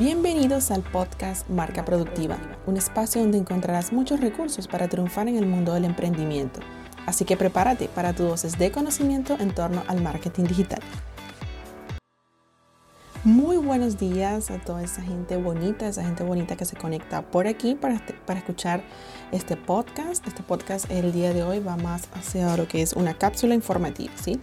[0.00, 5.44] Bienvenidos al podcast Marca Productiva, un espacio donde encontrarás muchos recursos para triunfar en el
[5.44, 6.60] mundo del emprendimiento.
[7.04, 10.80] Así que prepárate para tu dosis de conocimiento en torno al marketing digital.
[13.24, 17.46] Muy buenos días a toda esa gente bonita, esa gente bonita que se conecta por
[17.46, 18.82] aquí para, este, para escuchar
[19.32, 20.26] este podcast.
[20.26, 24.14] Este podcast el día de hoy va más hacia lo que es una cápsula informativa,
[24.16, 24.40] ¿sí?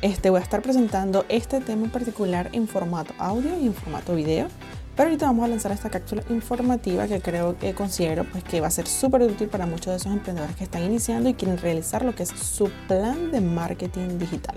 [0.00, 4.14] Este, voy a estar presentando este tema en particular en formato audio y en formato
[4.14, 4.46] video.
[4.94, 8.68] Pero ahorita vamos a lanzar esta cápsula informativa que creo que considero pues, que va
[8.68, 12.04] a ser súper útil para muchos de esos emprendedores que están iniciando y quieren realizar
[12.04, 14.54] lo que es su plan de marketing digital.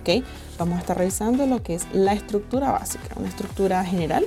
[0.00, 0.24] ¿Okay?
[0.58, 4.24] Vamos a estar revisando lo que es la estructura básica, una estructura general,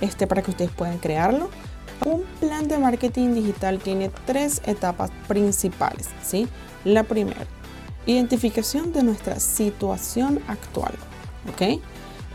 [0.00, 1.50] este para que ustedes puedan crearlo.
[2.06, 6.46] Un plan de marketing digital tiene tres etapas principales, ¿sí?
[6.84, 7.44] La primera,
[8.06, 10.94] Identificación de nuestra situación actual.
[11.50, 11.80] ¿Ok?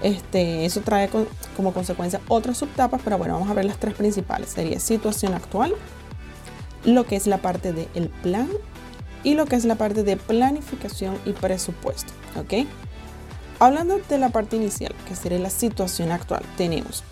[0.01, 1.09] Este, eso trae
[1.55, 4.49] como consecuencia otras subtapas, pero bueno, vamos a ver las tres principales.
[4.49, 5.73] Sería situación actual,
[6.83, 8.49] lo que es la parte del plan
[9.23, 12.11] y lo que es la parte de planificación y presupuesto.
[12.37, 12.67] ¿Ok?
[13.59, 17.03] Hablando de la parte inicial, que sería la situación actual, tenemos,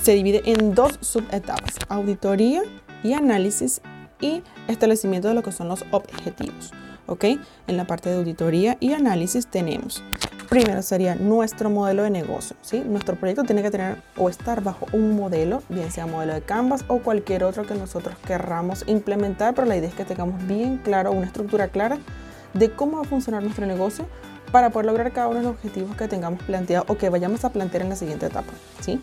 [0.00, 2.62] se divide en dos subetapas, auditoría
[3.02, 3.82] y análisis
[4.18, 6.72] y establecimiento de lo que son los objetivos.
[7.10, 7.24] ¿Ok?
[7.66, 10.02] En la parte de auditoría y análisis tenemos,
[10.48, 12.82] primero sería nuestro modelo de negocio, ¿sí?
[12.86, 16.84] Nuestro proyecto tiene que tener o estar bajo un modelo, bien sea modelo de Canvas
[16.88, 21.12] o cualquier otro que nosotros querramos implementar, pero la idea es que tengamos bien claro,
[21.12, 21.98] una estructura clara
[22.54, 24.06] de cómo va a funcionar nuestro negocio
[24.52, 27.50] para poder lograr cada uno de los objetivos que tengamos planteado o que vayamos a
[27.50, 29.02] plantear en la siguiente etapa, ¿sí?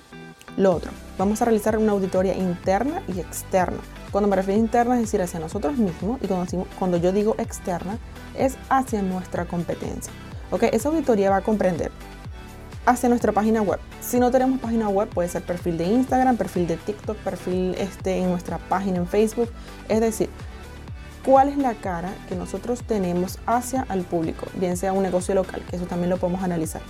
[0.57, 3.77] Lo otro, vamos a realizar una auditoría interna y externa.
[4.11, 7.35] Cuando me refiero a interna es decir hacia nosotros mismos y cuando, cuando yo digo
[7.37, 7.97] externa
[8.37, 10.11] es hacia nuestra competencia.
[10.51, 10.63] ¿Ok?
[10.71, 11.91] Esa auditoría va a comprender
[12.85, 13.79] hacia nuestra página web.
[14.01, 18.17] Si no tenemos página web, puede ser perfil de Instagram, perfil de TikTok, perfil este,
[18.17, 19.49] en nuestra página en Facebook.
[19.89, 20.29] Es decir,
[21.25, 25.61] cuál es la cara que nosotros tenemos hacia el público, bien sea un negocio local,
[25.69, 26.81] que eso también lo podemos analizar.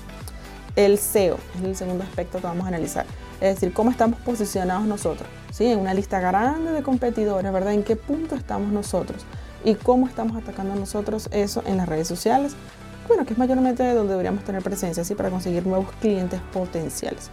[0.75, 3.07] El SEO es el segundo aspecto que vamos a analizar.
[3.41, 5.65] Es decir, cómo estamos posicionados nosotros, ¿sí?
[5.65, 7.73] En una lista grande de competidores, ¿verdad?
[7.73, 9.25] ¿En qué punto estamos nosotros?
[9.63, 12.55] Y cómo estamos atacando nosotros eso en las redes sociales.
[13.07, 15.15] Bueno, que es mayormente donde deberíamos tener presencia, ¿sí?
[15.15, 17.31] Para conseguir nuevos clientes potenciales.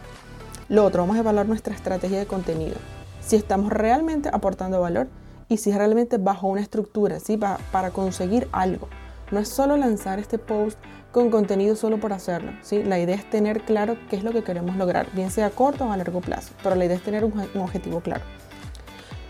[0.70, 2.76] Lo otro, vamos a evaluar nuestra estrategia de contenido.
[3.20, 5.08] Si estamos realmente aportando valor
[5.50, 7.36] y si realmente bajo una estructura, ¿sí?
[7.36, 8.88] Para conseguir algo.
[9.34, 10.78] No es solo lanzar este post
[11.10, 12.52] con contenido solo por hacerlo.
[12.62, 12.84] ¿sí?
[12.84, 15.86] La idea es tener claro qué es lo que queremos lograr, bien sea a corto
[15.86, 18.22] o a largo plazo, pero la idea es tener un, objetivo claro.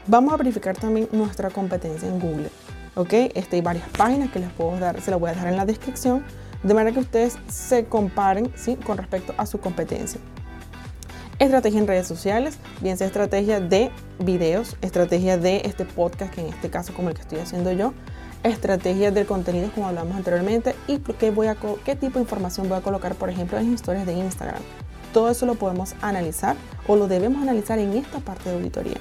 [0.07, 2.51] Vamos a verificar también nuestra competencia en Google.
[2.97, 3.15] ¿ok?
[3.35, 5.65] Este, hay varias páginas que les puedo dar, se las voy a dejar en la
[5.65, 6.23] descripción,
[6.63, 8.77] de manera que ustedes se comparen ¿sí?
[8.77, 10.21] con respecto a su competencia.
[11.39, 16.49] Estrategia en redes sociales, bien sea estrategia de videos, estrategia de este podcast, que en
[16.49, 17.95] este caso como el que estoy haciendo yo,
[18.45, 22.79] estrategias del contenido como hablamos anteriormente y qué, voy a, qué tipo de información voy
[22.79, 24.63] a colocar, por ejemplo, en historias de Instagram.
[25.13, 26.57] Todo eso lo podemos analizar
[26.87, 28.99] o lo debemos analizar en esta parte de auditoría.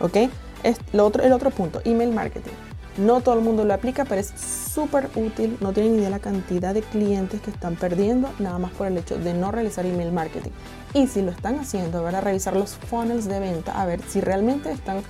[0.00, 0.16] ¿Ok?
[0.62, 2.52] Es lo otro, el otro punto, email marketing.
[2.98, 5.56] No todo el mundo lo aplica, pero es súper útil.
[5.60, 9.16] No tienen idea la cantidad de clientes que están perdiendo nada más por el hecho
[9.16, 10.50] de no realizar email marketing.
[10.94, 14.20] Y si lo están haciendo, van a revisar los funnels de venta a ver si
[14.20, 15.02] realmente están,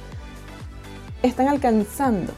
[1.23, 2.35] están alcanzando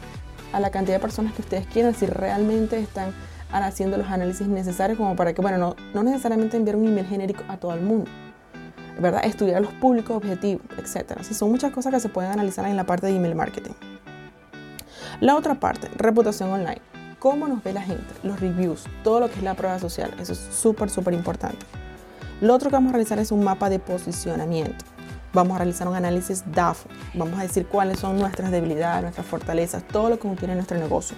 [0.53, 3.12] a la cantidad de personas que ustedes quieren, si realmente están
[3.53, 7.43] haciendo los análisis necesarios como para que, bueno, no, no necesariamente enviar un email genérico
[7.49, 8.11] a todo el mundo,
[9.00, 9.25] ¿verdad?
[9.25, 11.19] Estudiar los públicos objetivos, etc.
[11.21, 13.72] Así son muchas cosas que se pueden analizar en la parte de email marketing.
[15.21, 16.81] La otra parte, reputación online.
[17.19, 18.06] ¿Cómo nos ve la gente?
[18.22, 20.15] Los reviews, todo lo que es la prueba social.
[20.19, 21.66] Eso es súper, súper importante.
[22.41, 24.87] Lo otro que vamos a realizar es un mapa de posicionamiento.
[25.32, 26.86] Vamos a realizar un análisis DAF.
[27.14, 31.16] Vamos a decir cuáles son nuestras debilidades, nuestras fortalezas, todo lo que contiene nuestro negocio.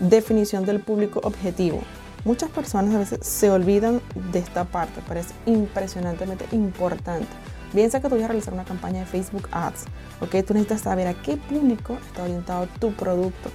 [0.00, 1.80] Definición del público objetivo.
[2.24, 4.00] Muchas personas a veces se olvidan
[4.32, 7.28] de esta parte, es impresionantemente importante.
[7.72, 9.84] Piensa que tú vas a realizar una campaña de Facebook Ads,
[10.20, 10.30] ¿ok?
[10.46, 13.50] Tú necesitas saber a qué público está orientado tu producto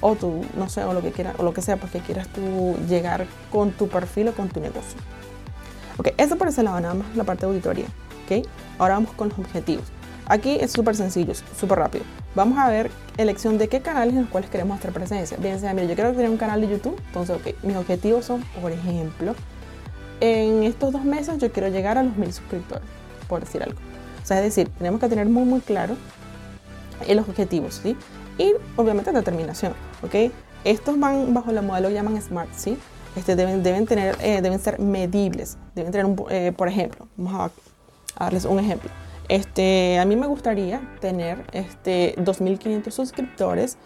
[0.00, 2.76] o tu, no sé, o lo que quieras, o lo que sea, porque quieras tú
[2.88, 4.98] llegar con tu perfil o con tu negocio.
[5.98, 7.86] Ok, eso por ese lado, nada más la parte de auditoría.
[8.78, 9.84] Ahora vamos con los objetivos.
[10.26, 12.04] Aquí es súper sencillo, súper rápido.
[12.34, 15.38] Vamos a ver elección de qué canales en los cuales queremos hacer presencia.
[15.38, 18.42] Bien sea, mira, yo quiero tener un canal de YouTube, entonces, ok, mis objetivos son,
[18.60, 19.34] por ejemplo,
[20.20, 22.84] en estos dos meses yo quiero llegar a los mil suscriptores,
[23.26, 23.78] por decir algo.
[24.22, 25.96] O sea, es decir, tenemos que tener muy, muy claro
[27.08, 27.96] los objetivos, ¿sí?
[28.36, 29.72] Y obviamente determinación,
[30.02, 30.30] ¿ok?
[30.64, 32.76] Estos van bajo el modelo que llaman SMART, ¿sí?
[33.16, 37.34] Este, deben, deben, tener, eh, deben ser medibles, deben tener, un, eh, por ejemplo, vamos
[37.34, 37.67] a
[38.18, 38.90] A darles un ejemplo.
[39.28, 43.76] Este, a mí me gustaría tener este, 2.500 suscriptores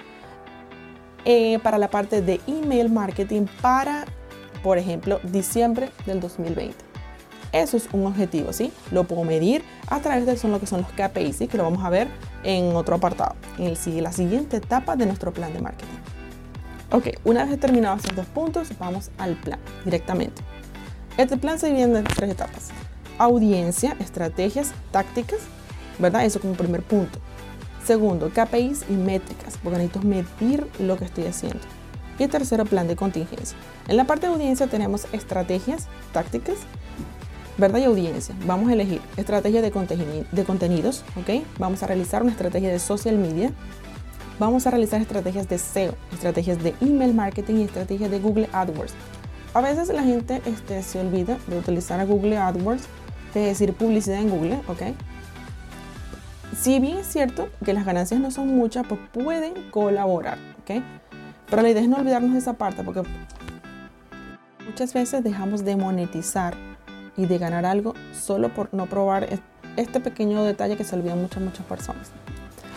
[1.24, 4.04] eh, para la parte de email marketing para,
[4.62, 6.76] por ejemplo, diciembre del 2020.
[7.52, 8.72] Eso es un objetivo, ¿sí?
[8.90, 11.48] Lo puedo medir a través de son lo que son los KPIs, ¿sí?
[11.48, 12.08] que lo vamos a ver
[12.44, 15.98] en otro apartado, en el, la siguiente etapa de nuestro plan de marketing.
[16.92, 20.40] Ok, una vez terminados estos dos puntos, vamos al plan directamente.
[21.18, 22.70] Este plan se divide en tres etapas
[23.24, 25.40] audiencia, estrategias, tácticas,
[25.98, 26.24] ¿verdad?
[26.24, 27.18] Eso como primer punto.
[27.84, 31.60] Segundo, KPIs y métricas, porque necesito medir lo que estoy haciendo.
[32.18, 33.56] Y tercero, plan de contingencia.
[33.88, 36.58] En la parte de audiencia tenemos estrategias, tácticas,
[37.58, 37.80] ¿verdad?
[37.80, 38.34] Y audiencia.
[38.46, 41.44] Vamos a elegir estrategia de, de contenidos, ¿ok?
[41.58, 43.50] Vamos a realizar una estrategia de social media.
[44.38, 48.94] Vamos a realizar estrategias de SEO, estrategias de email marketing y estrategias de Google AdWords.
[49.54, 52.84] A veces la gente este, se olvida de utilizar a Google AdWords
[53.40, 54.82] es decir publicidad en Google, ¿ok?
[56.58, 60.82] Si bien es cierto que las ganancias no son muchas, pues pueden colaborar, ¿ok?
[61.48, 63.02] Pero la idea es no olvidarnos de esa parte porque
[64.66, 66.54] muchas veces dejamos de monetizar
[67.16, 69.28] y de ganar algo solo por no probar
[69.76, 72.10] este pequeño detalle que se olvidan muchas, muchas personas.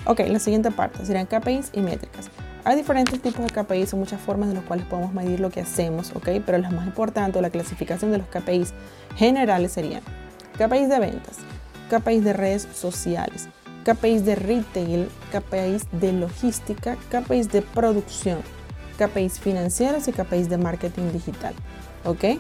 [0.06, 2.30] Ok, la siguiente parte serían KPIs y métricas.
[2.64, 5.62] Hay diferentes tipos de KPIs o muchas formas de los cuales podemos medir lo que
[5.62, 6.30] hacemos, ¿ok?
[6.46, 8.74] Pero lo más importante, la clasificación de los KPIs
[9.16, 10.02] generales serían
[10.58, 11.38] KPIs de ventas,
[11.90, 13.50] KPIs de redes sociales,
[13.84, 18.40] KPIs de retail, KPIs de logística, KPIs de producción,
[18.98, 21.54] KPIs financieros y KPIs de marketing digital.
[22.06, 22.40] ¿Ok?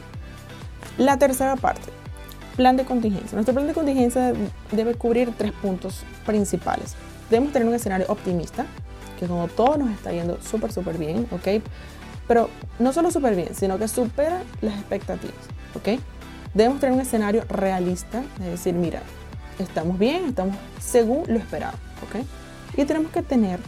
[0.98, 1.92] La tercera parte,
[2.56, 3.36] plan de contingencia.
[3.36, 4.34] Nuestro plan de contingencia
[4.72, 6.96] debe cubrir tres puntos principales.
[7.30, 8.66] Debemos tener un escenario optimista,
[9.20, 11.62] que como todo nos está yendo súper, súper bien, ¿ok?
[12.28, 15.36] Pero no solo súper bien, sino que supera las expectativas,
[15.76, 16.00] ¿ok?
[16.56, 19.02] Debemos tener un escenario realista, es decir, mira,
[19.60, 22.25] estamos bien, estamos según lo esperado, ¿ok?
[22.78, 23.60] Y tenemos que tener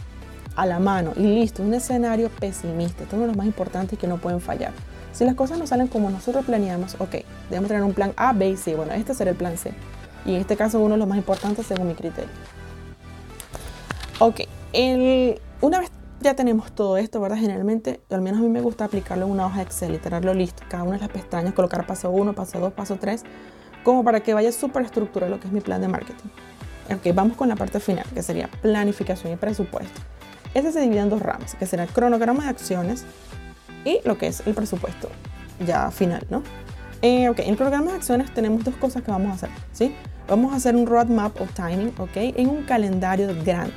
[0.56, 3.98] a la mano y listo un escenario pesimista, esto es uno de los más importantes
[3.98, 4.72] que no pueden fallar.
[5.12, 7.16] Si las cosas no salen como nosotros planeamos, ok,
[7.50, 8.74] debemos tener un plan A, B y C.
[8.74, 9.72] Bueno, este será el plan C.
[10.24, 12.30] Y en este caso uno de los más importantes según mi criterio.
[14.18, 14.40] Ok,
[14.72, 15.90] el, una vez
[16.20, 17.36] ya tenemos todo esto, ¿verdad?
[17.38, 20.62] Generalmente, al menos a mí me gusta aplicarlo en una hoja Excel y tenerlo listo.
[20.68, 23.22] Cada una de las pestañas, colocar paso 1, paso 2, paso 3,
[23.84, 26.28] como para que vaya súper estructurado lo que es mi plan de marketing.
[26.92, 30.00] Ok, vamos con la parte final, que sería planificación y presupuesto.
[30.54, 33.04] Este se divide en dos ramas, que será el cronograma de acciones
[33.84, 35.08] y lo que es el presupuesto
[35.64, 36.42] ya final, ¿no?
[37.02, 39.94] Eh, ok, en el cronograma de acciones tenemos dos cosas que vamos a hacer, ¿sí?
[40.26, 42.16] Vamos a hacer un roadmap of timing, ¿ok?
[42.16, 43.72] En un calendario de grant.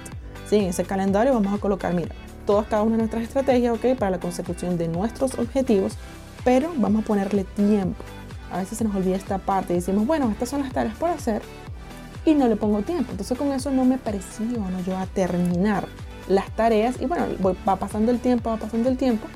[0.52, 0.58] ¿sí?
[0.58, 2.14] En ese calendario vamos a colocar, mira,
[2.52, 3.98] todas cada una de nuestras estrategias, ¿ok?
[3.98, 5.94] Para la consecución de nuestros objetivos,
[6.44, 8.04] pero vamos a ponerle tiempo.
[8.52, 11.10] A veces se nos olvida esta parte y decimos, bueno, estas son las tareas por
[11.10, 11.42] hacer
[12.26, 13.12] y no le pongo tiempo.
[13.12, 15.88] Entonces con eso no me presiono yo a terminar
[16.28, 17.26] las tareas y bueno,
[17.66, 19.28] va pasando el tiempo, va pasando el tiempo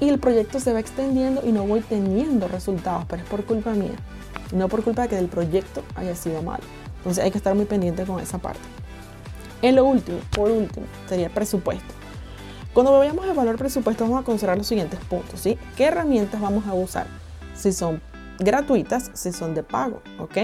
[0.00, 3.74] y el proyecto se va extendiendo y no voy teniendo resultados, pero es por culpa
[3.74, 3.92] mía,
[4.54, 6.64] no por culpa de que el proyecto haya sido malo.
[6.96, 8.62] Entonces hay que estar muy pendiente con esa parte.
[9.60, 12.01] En lo último, por último, sería el presupuesto.
[12.72, 15.58] Cuando vayamos a evaluar presupuesto vamos a considerar los siguientes puntos, ¿sí?
[15.76, 17.06] ¿Qué herramientas vamos a usar?
[17.54, 18.00] Si son
[18.38, 20.38] gratuitas, si son de pago, ¿ok?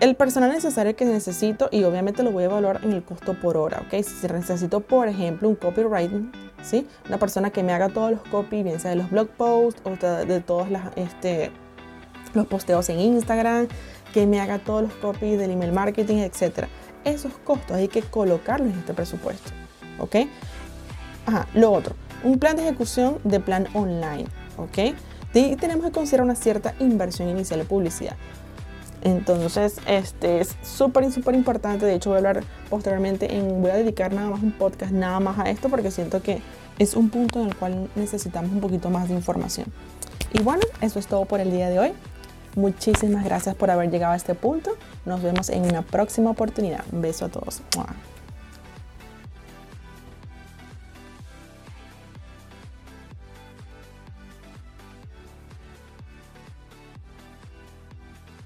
[0.00, 3.56] El personal necesario que necesito y obviamente lo voy a evaluar en el costo por
[3.56, 4.02] hora, ¿ok?
[4.02, 6.86] Si necesito, por ejemplo, un copywriting, ¿sí?
[7.08, 9.90] Una persona que me haga todos los copy, bien sea de los blog posts o
[9.96, 11.50] de, todos este,
[12.34, 13.68] los posteos en Instagram,
[14.12, 16.66] que me haga todos los copy del email marketing, etc.
[17.04, 19.50] Esos costos hay que colocarlos en este presupuesto,
[19.98, 20.16] ¿ok?
[21.26, 24.26] Ajá, lo otro, un plan de ejecución de plan online,
[24.56, 24.94] ¿ok?
[25.34, 28.16] Y tenemos que considerar una cierta inversión inicial de publicidad.
[29.02, 31.86] Entonces, este es súper, súper importante.
[31.86, 35.18] De hecho, voy a hablar posteriormente en, voy a dedicar nada más un podcast, nada
[35.20, 36.40] más a esto, porque siento que
[36.78, 39.66] es un punto en el cual necesitamos un poquito más de información.
[40.32, 41.92] Y bueno, eso es todo por el día de hoy.
[42.54, 44.76] Muchísimas gracias por haber llegado a este punto.
[45.04, 46.84] Nos vemos en una próxima oportunidad.
[46.92, 47.62] Un beso a todos.